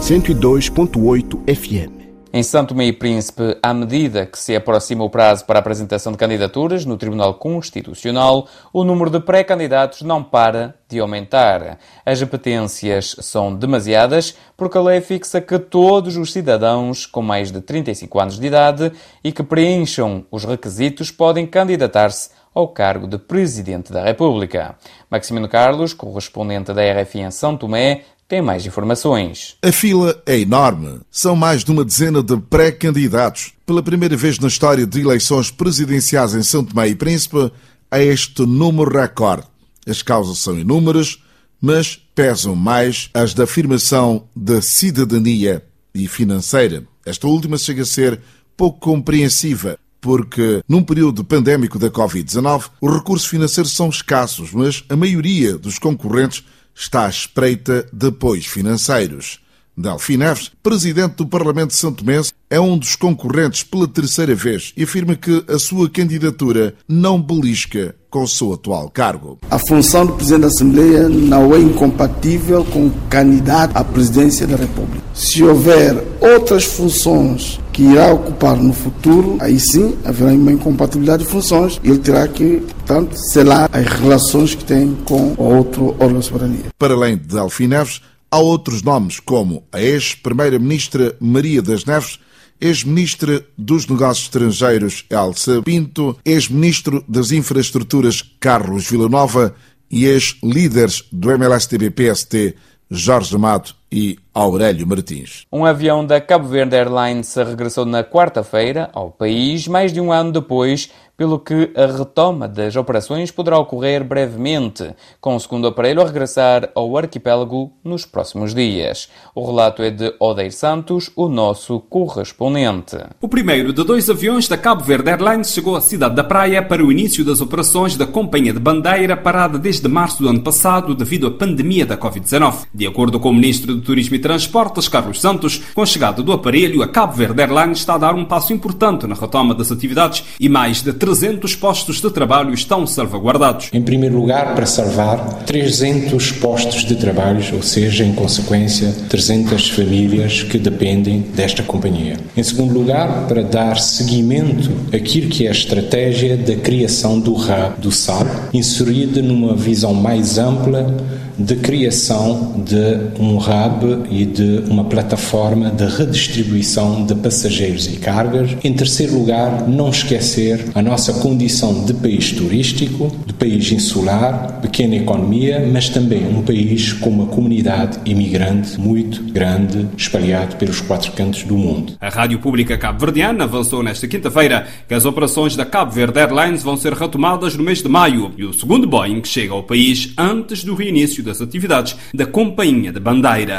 102.8 0.00 1.54
FM. 1.54 1.95
Em 2.36 2.42
Santo 2.42 2.74
Tomé 2.74 2.84
e 2.84 2.92
Príncipe, 2.92 3.56
à 3.62 3.72
medida 3.72 4.26
que 4.26 4.38
se 4.38 4.54
aproxima 4.54 5.02
o 5.02 5.08
prazo 5.08 5.46
para 5.46 5.58
a 5.58 5.60
apresentação 5.60 6.12
de 6.12 6.18
candidaturas 6.18 6.84
no 6.84 6.98
Tribunal 6.98 7.32
Constitucional, 7.32 8.46
o 8.74 8.84
número 8.84 9.08
de 9.08 9.20
pré-candidatos 9.20 10.02
não 10.02 10.22
para 10.22 10.74
de 10.86 10.98
aumentar. 10.98 11.78
As 12.04 12.20
apetências 12.20 13.16
são 13.20 13.56
demasiadas 13.56 14.36
porque 14.54 14.76
a 14.76 14.82
lei 14.82 15.00
fixa 15.00 15.40
que 15.40 15.58
todos 15.58 16.18
os 16.18 16.30
cidadãos 16.30 17.06
com 17.06 17.22
mais 17.22 17.50
de 17.50 17.62
35 17.62 18.20
anos 18.20 18.38
de 18.38 18.46
idade 18.46 18.92
e 19.24 19.32
que 19.32 19.42
preencham 19.42 20.26
os 20.30 20.44
requisitos 20.44 21.10
podem 21.10 21.46
candidatar-se 21.46 22.28
ao 22.56 22.68
cargo 22.68 23.06
de 23.06 23.18
Presidente 23.18 23.92
da 23.92 24.02
República. 24.02 24.76
Maximino 25.10 25.46
Carlos, 25.46 25.92
correspondente 25.92 26.72
da 26.72 26.82
RFI 26.82 27.20
em 27.20 27.30
São 27.30 27.54
Tomé, 27.54 28.04
tem 28.28 28.42
mais 28.42 28.66
informações. 28.66 29.56
A 29.62 29.70
fila 29.70 30.20
é 30.26 30.38
enorme. 30.38 31.00
São 31.10 31.36
mais 31.36 31.62
de 31.62 31.70
uma 31.70 31.84
dezena 31.84 32.22
de 32.22 32.36
pré-candidatos. 32.36 33.52
Pela 33.64 33.82
primeira 33.82 34.16
vez 34.16 34.38
na 34.38 34.48
história 34.48 34.86
de 34.86 35.00
eleições 35.00 35.50
presidenciais 35.50 36.34
em 36.34 36.42
São 36.42 36.64
Tomé 36.64 36.88
e 36.88 36.94
Príncipe, 36.94 37.52
há 37.90 38.00
este 38.00 38.42
número 38.42 38.90
recorde. 38.90 39.46
As 39.86 40.02
causas 40.02 40.38
são 40.38 40.58
inúmeras, 40.58 41.22
mas 41.60 41.96
pesam 42.14 42.56
mais 42.56 43.10
as 43.14 43.32
da 43.32 43.44
afirmação 43.44 44.24
da 44.34 44.60
cidadania 44.60 45.64
e 45.94 46.08
financeira. 46.08 46.84
Esta 47.04 47.28
última 47.28 47.56
chega 47.56 47.82
a 47.82 47.86
ser 47.86 48.20
pouco 48.56 48.80
compreensiva, 48.80 49.78
porque 50.00 50.62
num 50.68 50.82
período 50.82 51.22
pandémico 51.22 51.78
da 51.78 51.90
Covid-19, 51.90 52.70
os 52.80 52.92
recursos 52.92 53.28
financeiros 53.28 53.72
são 53.72 53.88
escassos, 53.88 54.52
mas 54.52 54.84
a 54.88 54.96
maioria 54.96 55.56
dos 55.56 55.78
concorrentes 55.78 56.44
está 56.76 57.06
à 57.06 57.08
espreita 57.08 57.88
de 57.92 58.08
apoios 58.08 58.46
financeiros. 58.46 59.40
Delfim 59.76 60.16
Neves, 60.16 60.50
presidente 60.62 61.16
do 61.16 61.26
Parlamento 61.26 61.68
de 61.68 61.76
Santo 61.76 62.02
Mense, 62.02 62.32
é 62.48 62.58
um 62.58 62.78
dos 62.78 62.96
concorrentes 62.96 63.62
pela 63.62 63.86
terceira 63.86 64.34
vez 64.34 64.72
e 64.74 64.84
afirma 64.84 65.14
que 65.14 65.44
a 65.48 65.58
sua 65.58 65.90
candidatura 65.90 66.74
não 66.88 67.20
belisca 67.20 67.94
com 68.08 68.22
o 68.22 68.28
seu 68.28 68.54
atual 68.54 68.88
cargo. 68.88 69.38
A 69.50 69.58
função 69.58 70.06
do 70.06 70.14
Presidente 70.14 70.40
da 70.42 70.46
Assembleia 70.46 71.08
não 71.10 71.54
é 71.54 71.58
incompatível 71.58 72.64
com 72.64 72.86
o 72.86 72.92
candidato 73.10 73.76
à 73.76 73.84
presidência 73.84 74.46
da 74.46 74.56
República. 74.56 75.04
Se 75.12 75.42
houver 75.42 76.02
outras 76.22 76.64
funções 76.64 77.60
que 77.70 77.82
irá 77.82 78.14
ocupar 78.14 78.56
no 78.56 78.72
futuro, 78.72 79.36
aí 79.40 79.60
sim 79.60 79.94
haverá 80.02 80.32
uma 80.32 80.52
incompatibilidade 80.52 81.24
de 81.24 81.28
funções 81.28 81.78
e 81.84 81.90
ele 81.90 81.98
terá 81.98 82.26
que, 82.26 82.60
portanto, 82.60 83.14
selar 83.30 83.68
as 83.70 83.84
relações 83.84 84.54
que 84.54 84.64
tem 84.64 84.96
com 85.04 85.34
o 85.36 85.42
outro 85.42 85.94
órgão 85.98 86.20
de 86.20 86.24
soberania. 86.24 86.64
Para 86.78 86.94
além 86.94 87.18
de 87.18 87.26
Delfim 87.26 87.66
Neves, 87.66 88.00
Há 88.30 88.38
outros 88.38 88.82
nomes, 88.82 89.20
como 89.20 89.64
a 89.72 89.80
ex-primeira-ministra 89.80 91.16
Maria 91.20 91.62
das 91.62 91.84
Neves, 91.84 92.18
ex-ministra 92.60 93.44
dos 93.56 93.86
Negócios 93.86 94.26
Estrangeiros 94.26 95.04
Elsa 95.10 95.62
Pinto, 95.62 96.18
ex-ministro 96.24 97.04
das 97.08 97.30
Infraestruturas 97.30 98.22
Carlos 98.40 98.90
Villanova 98.90 99.54
e 99.90 100.06
ex-líderes 100.06 101.04
do 101.12 101.30
MLSTB-PST 101.30 102.56
Jorge 102.90 103.34
Amado 103.34 103.74
e 103.96 104.18
Aurélio 104.34 104.86
Martins. 104.86 105.46
Um 105.50 105.64
avião 105.64 106.04
da 106.04 106.20
Cabo 106.20 106.46
Verde 106.46 106.76
Airlines 106.76 107.34
regressou 107.34 107.86
na 107.86 108.04
quarta-feira 108.04 108.90
ao 108.92 109.10
país, 109.10 109.66
mais 109.66 109.90
de 109.90 110.02
um 110.02 110.12
ano 110.12 110.32
depois 110.32 110.90
pelo 111.16 111.38
que 111.38 111.70
a 111.74 111.86
retoma 111.86 112.46
das 112.46 112.76
operações 112.76 113.30
poderá 113.30 113.58
ocorrer 113.58 114.04
brevemente, 114.04 114.94
com 115.20 115.34
o 115.34 115.40
segundo 115.40 115.66
aparelho 115.66 116.02
a 116.02 116.04
regressar 116.04 116.70
ao 116.74 116.96
arquipélago 116.96 117.72
nos 117.82 118.04
próximos 118.04 118.54
dias. 118.54 119.08
O 119.34 119.46
relato 119.46 119.82
é 119.82 119.90
de 119.90 120.14
Odeir 120.20 120.52
Santos, 120.52 121.10
o 121.16 121.28
nosso 121.28 121.80
correspondente. 121.80 122.98
O 123.20 123.28
primeiro 123.28 123.72
de 123.72 123.82
dois 123.82 124.10
aviões 124.10 124.46
da 124.46 124.58
Cabo 124.58 124.84
Verde 124.84 125.10
Airlines 125.10 125.52
chegou 125.52 125.74
à 125.74 125.80
cidade 125.80 126.14
da 126.14 126.24
Praia 126.24 126.62
para 126.62 126.84
o 126.84 126.92
início 126.92 127.24
das 127.24 127.40
operações 127.40 127.96
da 127.96 128.06
Companhia 128.06 128.52
de 128.52 128.60
Bandeira, 128.60 129.16
parada 129.16 129.58
desde 129.58 129.88
março 129.88 130.22
do 130.22 130.28
ano 130.28 130.42
passado 130.42 130.94
devido 130.94 131.26
à 131.26 131.30
pandemia 131.30 131.86
da 131.86 131.96
Covid-19. 131.96 132.66
De 132.74 132.86
acordo 132.86 133.18
com 133.18 133.30
o 133.30 133.34
Ministro 133.34 133.74
do 133.74 133.85
Turismo 133.86 134.16
e 134.16 134.18
Transportes, 134.18 134.88
Carlos 134.88 135.20
Santos, 135.20 135.62
com 135.72 135.80
a 135.80 135.86
chegada 135.86 136.22
do 136.22 136.32
aparelho, 136.32 136.82
a 136.82 136.88
Cabo 136.88 137.12
Verde 137.12 137.40
Airlines 137.40 137.78
está 137.78 137.94
a 137.94 137.98
dar 137.98 138.14
um 138.14 138.24
passo 138.24 138.52
importante 138.52 139.06
na 139.06 139.14
retoma 139.14 139.54
das 139.54 139.70
atividades 139.70 140.24
e 140.40 140.48
mais 140.48 140.82
de 140.82 140.92
300 140.92 141.54
postos 141.54 142.00
de 142.00 142.10
trabalho 142.10 142.52
estão 142.52 142.86
salvaguardados. 142.86 143.70
Em 143.72 143.80
primeiro 143.80 144.18
lugar, 144.18 144.54
para 144.54 144.66
salvar 144.66 145.44
300 145.46 146.32
postos 146.32 146.84
de 146.84 146.96
trabalho, 146.96 147.42
ou 147.54 147.62
seja, 147.62 148.04
em 148.04 148.12
consequência, 148.12 148.92
300 149.08 149.70
famílias 149.70 150.42
que 150.42 150.58
dependem 150.58 151.20
desta 151.20 151.62
companhia. 151.62 152.18
Em 152.36 152.42
segundo 152.42 152.74
lugar, 152.74 153.26
para 153.28 153.42
dar 153.42 153.78
seguimento 153.78 154.70
àquilo 154.92 155.28
que 155.28 155.46
é 155.46 155.48
a 155.48 155.52
estratégia 155.52 156.36
da 156.36 156.56
criação 156.56 157.20
do 157.20 157.34
RAB 157.34 157.78
do 157.78 157.92
SAB, 157.92 158.28
inserida 158.52 159.22
numa 159.22 159.54
visão 159.54 159.94
mais 159.94 160.38
ampla 160.38 160.96
de 161.38 161.54
criação 161.56 162.54
de 162.64 163.20
um 163.20 163.36
hub 163.36 163.65
e 164.10 164.24
de 164.24 164.64
uma 164.68 164.84
plataforma 164.84 165.70
de 165.70 165.84
redistribuição 165.84 167.04
de 167.04 167.14
passageiros 167.14 167.86
e 167.86 167.96
cargas. 167.96 168.56
Em 168.62 168.72
terceiro 168.72 169.14
lugar, 169.14 169.68
não 169.68 169.90
esquecer 169.90 170.64
a 170.74 170.82
nossa 170.82 171.12
condição 171.14 171.84
de 171.84 171.94
país 171.94 172.32
turístico, 172.32 173.14
de 173.26 173.32
país 173.34 173.70
insular, 173.72 174.60
pequena 174.60 174.96
economia, 174.96 175.68
mas 175.72 175.88
também 175.88 176.26
um 176.26 176.42
país 176.42 176.92
com 176.92 177.10
uma 177.10 177.26
comunidade 177.26 177.98
imigrante 178.04 178.78
muito 178.80 179.22
grande, 179.32 179.86
espalhado 179.96 180.56
pelos 180.56 180.80
quatro 180.80 181.12
cantos 181.12 181.42
do 181.42 181.56
mundo. 181.56 181.94
A 182.00 182.08
Rádio 182.08 182.38
Pública 182.38 182.78
Cabo-Verdiana 182.78 183.44
avançou 183.44 183.82
nesta 183.82 184.06
quinta-feira 184.06 184.66
que 184.88 184.94
as 184.94 185.04
operações 185.04 185.56
da 185.56 185.64
Cabo 185.64 185.92
Verde 185.92 186.18
Airlines 186.18 186.62
vão 186.62 186.76
ser 186.76 186.92
retomadas 186.92 187.56
no 187.56 187.64
mês 187.64 187.82
de 187.82 187.88
maio 187.88 188.32
e 188.36 188.44
o 188.44 188.52
segundo 188.52 188.86
Boeing 188.86 189.22
chega 189.24 189.52
ao 189.52 189.62
país 189.62 190.12
antes 190.16 190.64
do 190.64 190.74
reinício 190.74 191.22
das 191.22 191.40
atividades 191.40 191.96
da 192.14 192.26
Companhia 192.26 192.92
de 192.92 193.00
Bandeira. 193.00 193.55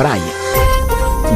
Praia 0.00 0.32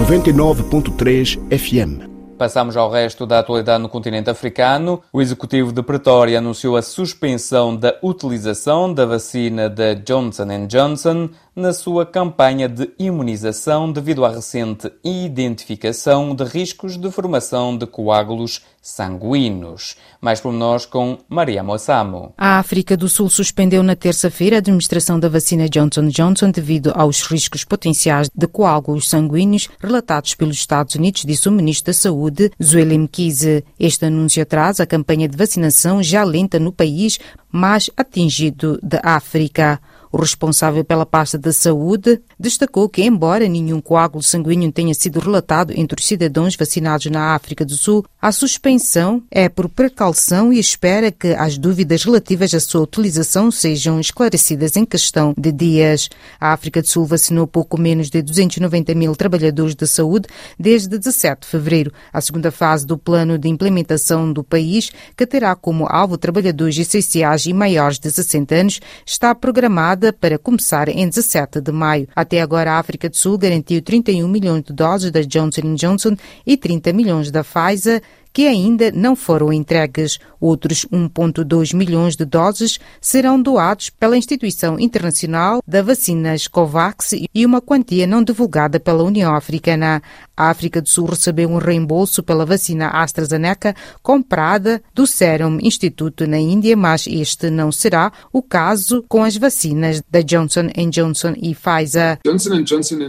99.3 0.08 1.36
FM 1.50 2.14
Passamos 2.38 2.76
ao 2.78 2.90
resto 2.90 3.26
da 3.26 3.38
atualidade 3.38 3.82
no 3.82 3.88
continente 3.88 4.28
africano. 4.28 5.02
O 5.12 5.22
executivo 5.22 5.70
de 5.70 5.82
Pretória 5.82 6.38
anunciou 6.38 6.76
a 6.76 6.82
suspensão 6.82 7.76
da 7.76 7.96
utilização 8.02 8.92
da 8.92 9.06
vacina 9.06 9.68
da 9.68 9.94
Johnson 9.94 10.66
Johnson 10.66 11.28
na 11.54 11.72
sua 11.72 12.04
campanha 12.04 12.68
de 12.68 12.90
imunização 12.98 13.92
devido 13.92 14.24
à 14.24 14.30
recente 14.30 14.90
identificação 15.04 16.34
de 16.34 16.42
riscos 16.44 16.96
de 16.96 17.10
formação 17.10 17.76
de 17.78 17.86
coágulos 17.86 18.62
sanguíneos. 18.84 19.96
Mais 20.20 20.42
nós 20.44 20.84
com 20.84 21.18
Maria 21.26 21.62
Moçamo. 21.62 22.34
A 22.36 22.58
África 22.58 22.98
do 22.98 23.08
Sul 23.08 23.30
suspendeu 23.30 23.82
na 23.82 23.96
terça-feira 23.96 24.56
a 24.56 24.58
administração 24.58 25.18
da 25.18 25.26
vacina 25.26 25.70
Johnson 25.70 26.08
Johnson 26.08 26.50
devido 26.50 26.92
aos 26.94 27.22
riscos 27.22 27.64
potenciais 27.64 28.28
de 28.32 28.46
coágulos 28.46 29.08
sanguíneos 29.08 29.70
relatados 29.80 30.34
pelos 30.34 30.56
Estados 30.56 30.94
Unidos, 30.96 31.24
disse 31.24 31.48
o 31.48 31.52
ministro 31.52 31.86
da 31.86 31.94
Saúde, 31.94 32.52
Zueli 32.62 32.98
Mkize. 32.98 33.64
Este 33.80 34.04
anúncio 34.04 34.42
atrasa 34.42 34.82
a 34.82 34.86
campanha 34.86 35.26
de 35.26 35.36
vacinação 35.36 36.02
já 36.02 36.22
lenta 36.22 36.58
no 36.58 36.70
país 36.70 37.18
mais 37.50 37.88
atingido 37.96 38.78
da 38.82 39.00
África. 39.02 39.80
O 40.14 40.16
responsável 40.16 40.84
pela 40.84 41.04
pasta 41.04 41.36
da 41.36 41.52
saúde 41.52 42.20
destacou 42.38 42.88
que, 42.88 43.02
embora 43.02 43.48
nenhum 43.48 43.80
coágulo 43.80 44.22
sanguíneo 44.22 44.70
tenha 44.70 44.94
sido 44.94 45.18
relatado 45.18 45.72
entre 45.76 45.98
os 45.98 46.06
cidadãos 46.06 46.54
vacinados 46.54 47.06
na 47.06 47.34
África 47.34 47.64
do 47.64 47.76
Sul, 47.76 48.04
a 48.22 48.30
suspensão 48.30 49.24
é 49.28 49.48
por 49.48 49.68
precaução 49.68 50.52
e 50.52 50.60
espera 50.60 51.10
que 51.10 51.34
as 51.34 51.58
dúvidas 51.58 52.04
relativas 52.04 52.54
à 52.54 52.60
sua 52.60 52.82
utilização 52.82 53.50
sejam 53.50 53.98
esclarecidas 53.98 54.76
em 54.76 54.84
questão 54.84 55.34
de 55.36 55.50
dias. 55.50 56.08
A 56.40 56.52
África 56.52 56.80
do 56.80 56.86
Sul 56.86 57.04
vacinou 57.06 57.48
pouco 57.48 57.76
menos 57.76 58.08
de 58.08 58.22
290 58.22 58.94
mil 58.94 59.16
trabalhadores 59.16 59.74
de 59.74 59.86
saúde 59.88 60.28
desde 60.56 60.96
17 60.96 61.40
de 61.40 61.48
fevereiro. 61.48 61.92
A 62.12 62.20
segunda 62.20 62.52
fase 62.52 62.86
do 62.86 62.96
plano 62.96 63.36
de 63.36 63.48
implementação 63.48 64.32
do 64.32 64.44
país, 64.44 64.92
que 65.16 65.26
terá 65.26 65.56
como 65.56 65.88
alvo 65.88 66.16
trabalhadores 66.16 66.78
essenciais 66.78 67.46
e 67.46 67.52
maiores 67.52 67.98
de 67.98 68.12
60 68.12 68.54
anos, 68.54 68.80
está 69.04 69.34
programada 69.34 70.03
para 70.12 70.38
começar 70.38 70.88
em 70.88 71.08
17 71.08 71.60
de 71.60 71.72
maio. 71.72 72.08
Até 72.14 72.40
agora, 72.40 72.72
a 72.72 72.78
África 72.78 73.08
do 73.08 73.16
Sul 73.16 73.38
garantiu 73.38 73.80
31 73.82 74.28
milhões 74.28 74.62
de 74.64 74.72
doses 74.72 75.10
da 75.10 75.22
Johnson 75.22 75.74
Johnson 75.74 76.16
e 76.46 76.56
30 76.56 76.92
milhões 76.92 77.30
da 77.30 77.42
Pfizer 77.42 78.02
que 78.34 78.46
ainda 78.46 78.90
não 78.92 79.16
foram 79.16 79.52
entregues. 79.52 80.18
Outros 80.38 80.84
1,2 80.92 81.74
milhões 81.74 82.16
de 82.16 82.26
doses 82.26 82.78
serão 83.00 83.40
doados 83.40 83.88
pela 83.88 84.18
Instituição 84.18 84.78
Internacional 84.78 85.62
da 85.66 85.80
Vacinas 85.80 86.46
COVAX 86.46 87.12
e 87.32 87.46
uma 87.46 87.62
quantia 87.62 88.06
não 88.06 88.22
divulgada 88.22 88.78
pela 88.78 89.04
União 89.04 89.34
Africana. 89.34 90.02
A 90.36 90.50
África 90.50 90.82
do 90.82 90.88
Sul 90.88 91.06
recebeu 91.06 91.48
um 91.48 91.58
reembolso 91.58 92.22
pela 92.22 92.44
vacina 92.44 92.88
AstraZeneca 92.88 93.74
comprada 94.02 94.82
do 94.92 95.06
Serum 95.06 95.58
Institute 95.62 96.26
na 96.26 96.38
Índia, 96.38 96.76
mas 96.76 97.06
este 97.06 97.48
não 97.48 97.70
será 97.70 98.12
o 98.32 98.42
caso 98.42 99.04
com 99.08 99.22
as 99.22 99.36
vacinas 99.36 100.02
da 100.10 100.20
Johnson 100.20 100.68
Johnson 100.90 101.34
e 101.40 101.54
Pfizer. 101.54 102.18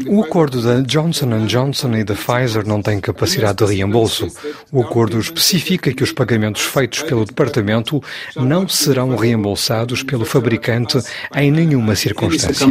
O 0.08 0.22
acordo 0.22 0.62
da 0.62 0.82
Johnson 0.82 1.46
Johnson 1.48 1.96
e 1.96 2.04
da 2.04 2.14
Pfizer 2.14 2.68
não 2.68 2.82
tem 2.82 3.00
capacidade 3.00 3.66
de 3.66 3.74
reembolso. 3.74 4.28
O 4.72 4.82
acordo 4.82 5.15
especifica 5.20 5.94
que 5.94 6.04
os 6.04 6.12
pagamentos 6.12 6.62
feitos 6.62 7.02
pelo 7.02 7.26
departamento 7.26 8.02
não 8.36 8.68
serão 8.68 9.16
reembolsados 9.16 10.04
pelo 10.04 10.26
fabricante 10.26 11.00
em 11.36 11.52
nenhuma 11.52 11.96
circunstância. 11.96 12.68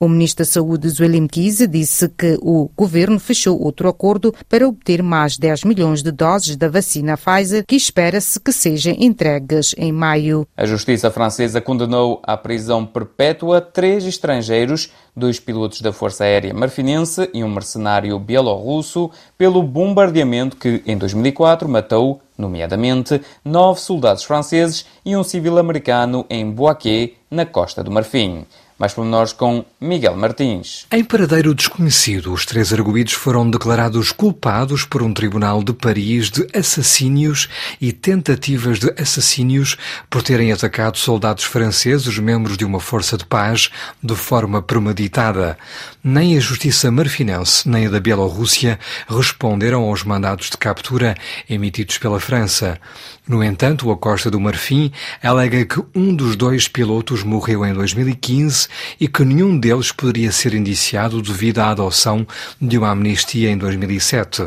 O 0.00 0.08
ministro 0.08 0.44
da 0.44 0.50
Saúde, 0.50 0.88
Zuelim 0.88 1.26
Kize, 1.26 1.66
disse 1.66 2.08
que 2.08 2.38
o 2.40 2.70
governo 2.76 3.18
fechou 3.18 3.60
outro 3.60 3.88
acordo 3.88 4.34
para 4.48 4.68
obter 4.68 5.02
mais 5.02 5.36
10 5.36 5.64
milhões 5.64 6.02
de 6.02 6.10
doses 6.10 6.56
da 6.56 6.68
vacina 6.68 7.16
Pfizer, 7.16 7.64
que 7.66 7.76
espera-se 7.76 8.38
que 8.40 8.52
sejam 8.52 8.94
entregues 8.98 9.74
em 9.76 9.92
maio. 9.92 10.46
A 10.56 10.66
justiça 10.66 11.10
francesa 11.10 11.60
condenou 11.60 12.20
à 12.22 12.36
prisão 12.36 12.84
perpétua 12.86 13.60
três 13.60 14.04
estrangeiros, 14.04 14.90
dois 15.18 15.40
pilotos 15.40 15.80
da 15.80 15.92
Força 15.92 16.24
Aérea 16.24 16.54
Marfinense 16.54 17.28
e 17.34 17.44
um 17.44 17.48
mercenário 17.48 18.18
bielorrusso, 18.18 19.10
pelo 19.36 19.62
bombardeamento 19.62 20.56
que, 20.56 20.82
em 20.86 20.96
2004, 20.96 21.68
matou, 21.68 22.20
nomeadamente, 22.36 23.20
nove 23.44 23.80
soldados 23.80 24.24
franceses 24.24 24.86
e 25.04 25.16
um 25.16 25.24
civil 25.24 25.58
americano 25.58 26.24
em 26.30 26.50
Boaquet, 26.50 27.16
na 27.30 27.44
Costa 27.44 27.84
do 27.84 27.90
Marfim. 27.90 28.46
Mais 28.78 28.92
pormenores 28.92 29.32
com 29.32 29.64
Miguel 29.80 30.16
Martins. 30.16 30.86
Em 30.92 31.02
paradeiro 31.02 31.52
desconhecido, 31.52 32.32
os 32.32 32.46
três 32.46 32.72
arguídos 32.72 33.12
foram 33.12 33.50
declarados 33.50 34.12
culpados 34.12 34.84
por 34.84 35.02
um 35.02 35.12
tribunal 35.12 35.64
de 35.64 35.72
Paris 35.72 36.30
de 36.30 36.46
assassínios 36.56 37.48
e 37.80 37.92
tentativas 37.92 38.78
de 38.78 38.94
assassínios 38.96 39.76
por 40.08 40.22
terem 40.22 40.52
atacado 40.52 40.96
soldados 40.96 41.42
franceses, 41.42 42.18
membros 42.20 42.56
de 42.56 42.64
uma 42.64 42.78
força 42.78 43.16
de 43.16 43.26
paz, 43.26 43.68
de 44.00 44.14
forma 44.14 44.62
premeditada. 44.62 45.58
Nem 46.04 46.36
a 46.36 46.40
justiça 46.40 46.88
marfinense 46.92 47.68
nem 47.68 47.86
a 47.86 47.90
da 47.90 47.98
Bielorrússia 47.98 48.78
responderam 49.08 49.82
aos 49.82 50.04
mandados 50.04 50.50
de 50.50 50.56
captura 50.56 51.16
emitidos 51.50 51.98
pela 51.98 52.20
França. 52.20 52.78
No 53.26 53.44
entanto, 53.44 53.90
a 53.90 53.96
Costa 53.96 54.30
do 54.30 54.40
Marfim 54.40 54.90
alega 55.22 55.66
que 55.66 55.82
um 55.94 56.14
dos 56.14 56.34
dois 56.34 56.66
pilotos 56.66 57.22
morreu 57.22 57.66
em 57.66 57.74
2015 57.74 58.67
e 59.00 59.08
que 59.08 59.24
nenhum 59.24 59.58
deles 59.58 59.92
poderia 59.92 60.32
ser 60.32 60.54
indiciado 60.54 61.20
devido 61.22 61.58
à 61.58 61.70
adoção 61.70 62.26
de 62.60 62.78
uma 62.78 62.90
amnistia 62.90 63.50
em 63.50 63.56
2007. 63.56 64.42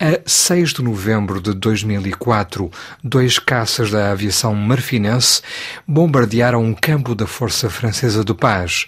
A 0.00 0.20
6 0.26 0.74
de 0.74 0.82
novembro 0.82 1.40
de 1.40 1.52
2004, 1.52 2.70
dois 3.02 3.38
caças 3.38 3.90
da 3.90 4.10
aviação 4.10 4.54
marfinense 4.54 5.42
bombardearam 5.86 6.62
um 6.62 6.74
campo 6.74 7.14
da 7.14 7.26
Força 7.26 7.70
Francesa 7.70 8.24
de 8.24 8.34
Paz. 8.34 8.86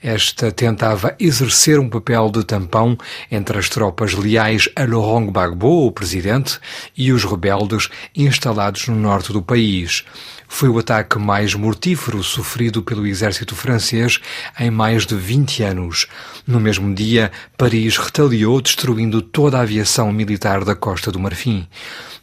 Esta 0.00 0.52
tentava 0.52 1.16
exercer 1.18 1.80
um 1.80 1.88
papel 1.88 2.30
de 2.30 2.44
tampão 2.44 2.96
entre 3.28 3.58
as 3.58 3.68
tropas 3.68 4.14
leais 4.14 4.68
a 4.76 4.84
Laurent 4.84 5.26
Gbagbo, 5.26 5.86
o 5.86 5.92
presidente, 5.92 6.60
e 6.96 7.12
os 7.12 7.24
rebeldes 7.24 7.88
instalados 8.14 8.86
no 8.86 8.94
norte 8.94 9.32
do 9.32 9.42
país. 9.42 10.04
Foi 10.46 10.68
o 10.68 10.78
ataque 10.78 11.18
mais 11.18 11.52
mortífero 11.54 12.22
sofrido 12.22 12.80
pelo 12.80 13.06
exército 13.06 13.56
francês 13.56 14.20
em 14.58 14.70
mais 14.70 15.04
de 15.04 15.16
20 15.16 15.64
anos. 15.64 16.06
No 16.46 16.60
mesmo 16.60 16.94
dia, 16.94 17.32
Paris 17.56 17.98
retaliou 17.98 18.60
destruindo 18.60 19.20
toda 19.20 19.58
a 19.58 19.62
aviação 19.62 20.12
militar 20.12 20.64
da 20.64 20.76
Costa 20.76 21.10
do 21.10 21.18
Marfim. 21.18 21.66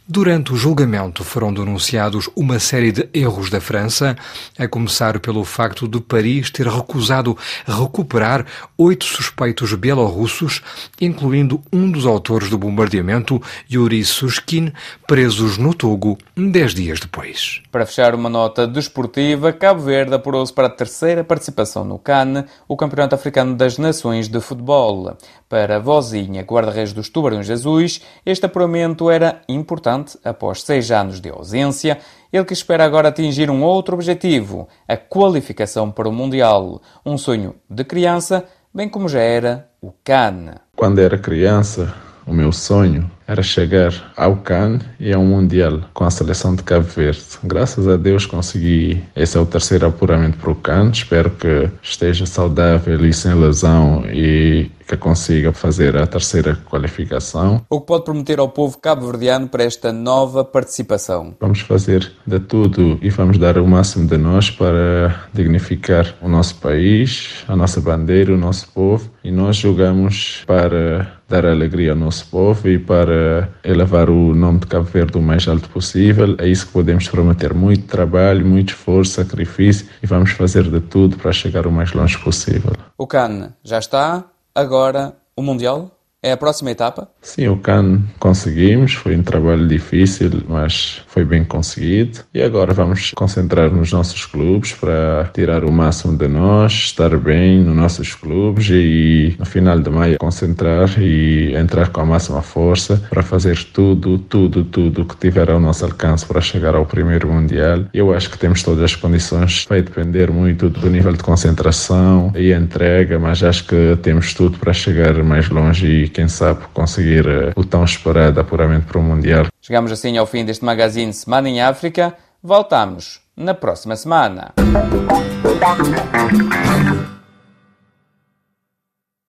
Durante 0.08 0.52
o 0.52 0.56
julgamento 0.56 1.24
foram 1.24 1.52
denunciados 1.52 2.30
uma 2.36 2.60
série 2.60 2.92
de 2.92 3.08
erros 3.12 3.50
da 3.50 3.60
França, 3.60 4.16
a 4.56 4.68
começar 4.68 5.18
pelo 5.18 5.44
facto 5.44 5.88
de 5.88 6.00
Paris 6.00 6.48
ter 6.48 6.68
recusado 6.68 7.36
recuperar 7.66 8.46
oito 8.78 9.04
suspeitos 9.04 9.72
bielorrussos, 9.74 10.62
incluindo 11.00 11.60
um 11.72 11.90
dos 11.90 12.06
autores 12.06 12.48
do 12.48 12.56
bombardeamento, 12.56 13.42
Yuri 13.70 14.04
Sushkin, 14.04 14.72
presos 15.06 15.58
no 15.58 15.74
Togo 15.74 16.16
dez 16.36 16.74
dias 16.74 17.00
depois. 17.00 17.62
Para 17.72 17.86
fechar 17.86 18.14
uma 18.14 18.28
nota 18.28 18.66
desportiva, 18.66 19.52
Cabo 19.52 19.82
Verde 19.82 20.14
apurou-se 20.14 20.52
para 20.52 20.68
a 20.68 20.70
terceira 20.70 21.24
participação 21.24 21.84
no 21.84 21.98
CAN, 21.98 22.44
o 22.68 22.76
Campeonato 22.76 23.14
Africano 23.14 23.54
das 23.54 23.78
Nações 23.78 24.28
de 24.28 24.40
Futebol. 24.40 25.16
Para 25.48 25.78
Vozinha, 25.78 26.42
guarda-redes 26.42 26.92
dos 26.92 27.08
Tubarões 27.08 27.48
Azuis, 27.48 28.00
este 28.24 28.46
apuramento 28.46 29.08
era 29.10 29.42
importante 29.48 30.18
após 30.24 30.62
seis 30.62 30.90
anos 30.90 31.20
de 31.20 31.30
ausência, 31.30 31.98
ele 32.32 32.44
que 32.44 32.52
espera 32.52 32.84
agora 32.84 33.08
atingir 33.08 33.50
um 33.50 33.62
outro 33.62 33.94
objetivo, 33.94 34.68
a 34.86 34.96
qualificação 34.96 35.90
para 35.90 36.08
o 36.08 36.12
Mundial, 36.12 36.80
um 37.04 37.16
sonho 37.16 37.54
de 37.68 37.84
criança, 37.84 38.44
bem 38.74 38.88
como 38.88 39.08
já 39.08 39.20
era 39.20 39.68
o 39.80 39.92
CAN. 40.04 40.54
Quando 40.74 40.98
era 40.98 41.16
criança, 41.16 41.94
o 42.26 42.34
meu 42.34 42.50
sonho 42.50 43.08
era 43.26 43.42
chegar 43.42 44.12
ao 44.16 44.36
CAN 44.36 44.80
e 44.98 45.12
ao 45.12 45.22
Mundial 45.22 45.82
com 45.94 46.04
a 46.04 46.10
seleção 46.10 46.56
de 46.56 46.62
Cabo 46.62 46.84
Verde. 46.84 47.22
Graças 47.44 47.86
a 47.86 47.96
Deus 47.96 48.26
consegui. 48.26 49.02
Esse 49.14 49.36
é 49.36 49.40
o 49.40 49.46
terceiro 49.46 49.86
apuramento 49.86 50.36
para 50.38 50.50
o 50.50 50.54
CAN. 50.56 50.90
Espero 50.90 51.30
que 51.30 51.70
esteja 51.80 52.26
saudável 52.26 53.04
e 53.06 53.12
sem 53.12 53.32
lesão 53.34 54.04
e 54.12 54.70
que 54.86 54.96
consiga 54.96 55.52
fazer 55.52 55.96
a 55.96 56.06
terceira 56.06 56.56
qualificação. 56.68 57.64
O 57.68 57.80
que 57.80 57.86
pode 57.86 58.04
prometer 58.04 58.38
ao 58.38 58.48
povo 58.48 58.78
cabo-verdiano 58.78 59.48
para 59.48 59.64
esta 59.64 59.92
nova 59.92 60.44
participação? 60.44 61.34
Vamos 61.40 61.60
fazer 61.60 62.12
de 62.26 62.38
tudo 62.38 62.98
e 63.02 63.10
vamos 63.10 63.38
dar 63.38 63.58
o 63.58 63.66
máximo 63.66 64.06
de 64.06 64.16
nós 64.16 64.50
para 64.50 65.28
dignificar 65.32 66.14
o 66.22 66.28
nosso 66.28 66.56
país, 66.56 67.44
a 67.48 67.56
nossa 67.56 67.80
bandeira, 67.80 68.32
o 68.32 68.36
nosso 68.36 68.68
povo 68.72 69.10
e 69.24 69.30
nós 69.30 69.56
jogamos 69.56 70.44
para 70.46 71.16
dar 71.28 71.44
alegria 71.44 71.90
ao 71.90 71.96
nosso 71.96 72.28
povo 72.28 72.68
e 72.68 72.78
para 72.78 73.48
elevar 73.64 74.08
o 74.08 74.34
nome 74.34 74.60
de 74.60 74.66
Cabo 74.66 74.84
Verde 74.84 75.18
o 75.18 75.22
mais 75.22 75.48
alto 75.48 75.68
possível. 75.68 76.36
É 76.38 76.46
isso 76.46 76.66
que 76.66 76.72
podemos 76.72 77.08
prometer: 77.08 77.52
muito 77.52 77.86
trabalho, 77.86 78.46
muito 78.46 78.70
esforço, 78.70 79.12
sacrifício 79.12 79.86
e 80.02 80.06
vamos 80.06 80.30
fazer 80.30 80.64
de 80.64 80.80
tudo 80.80 81.16
para 81.16 81.32
chegar 81.32 81.66
o 81.66 81.72
mais 81.72 81.92
longe 81.92 82.16
possível. 82.18 82.72
O 82.96 83.06
CAN 83.06 83.52
já 83.64 83.78
está, 83.78 84.24
agora 84.56 85.14
o 85.36 85.42
Mundial? 85.42 85.95
É 86.26 86.32
a 86.32 86.36
próxima 86.36 86.72
etapa? 86.72 87.08
Sim, 87.22 87.46
o 87.46 87.56
CAN 87.56 88.02
conseguimos. 88.18 88.94
Foi 88.94 89.16
um 89.16 89.22
trabalho 89.22 89.68
difícil, 89.68 90.42
mas 90.48 91.00
foi 91.06 91.24
bem 91.24 91.44
conseguido. 91.44 92.18
E 92.34 92.42
agora 92.42 92.74
vamos 92.74 93.12
concentrar 93.14 93.70
nos 93.70 93.92
nossos 93.92 94.26
clubes 94.26 94.72
para 94.72 95.30
tirar 95.32 95.62
o 95.62 95.70
máximo 95.70 96.18
de 96.18 96.26
nós, 96.26 96.72
estar 96.72 97.16
bem 97.16 97.60
nos 97.60 97.76
nossos 97.76 98.12
clubes 98.16 98.68
e 98.70 99.36
no 99.38 99.46
final 99.46 99.78
de 99.78 99.88
maio 99.88 100.18
concentrar 100.18 101.00
e 101.00 101.54
entrar 101.54 101.90
com 101.90 102.00
a 102.00 102.04
máxima 102.04 102.42
força 102.42 103.00
para 103.08 103.22
fazer 103.22 103.62
tudo, 103.72 104.18
tudo, 104.18 104.64
tudo 104.64 105.04
que 105.04 105.16
tiver 105.18 105.48
ao 105.48 105.60
nosso 105.60 105.84
alcance 105.84 106.26
para 106.26 106.40
chegar 106.40 106.74
ao 106.74 106.86
primeiro 106.86 107.28
Mundial. 107.28 107.84
Eu 107.94 108.12
acho 108.12 108.30
que 108.30 108.36
temos 108.36 108.64
todas 108.64 108.82
as 108.82 108.96
condições. 108.96 109.64
Vai 109.68 109.80
depender 109.80 110.32
muito 110.32 110.68
do 110.68 110.90
nível 110.90 111.12
de 111.12 111.22
concentração 111.22 112.32
e 112.34 112.52
entrega, 112.52 113.16
mas 113.16 113.44
acho 113.44 113.64
que 113.64 113.96
temos 114.02 114.34
tudo 114.34 114.58
para 114.58 114.72
chegar 114.72 115.22
mais 115.22 115.48
longe 115.48 115.86
e 115.86 116.15
quem 116.16 116.28
sabe 116.28 116.64
conseguir 116.72 117.26
uh, 117.26 117.52
o 117.54 117.62
tão 117.62 117.84
esperado 117.84 118.40
apuramento 118.40 118.86
para 118.86 118.98
o 118.98 119.02
Mundial. 119.02 119.48
Chegamos 119.60 119.92
assim 119.92 120.16
ao 120.16 120.26
fim 120.26 120.46
deste 120.46 120.64
magazine 120.64 121.12
Semana 121.12 121.46
em 121.46 121.60
África. 121.60 122.16
Voltamos 122.42 123.20
na 123.36 123.52
próxima 123.52 123.94
semana. 123.96 124.54